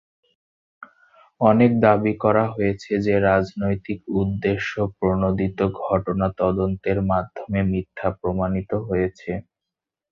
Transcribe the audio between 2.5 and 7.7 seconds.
হয়েছে যে, রাজনৈতিক উদ্দেশ্যপ্রণোদিত ঘটনা তদন্তের মাধ্যমে